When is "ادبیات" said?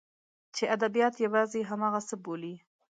0.75-1.15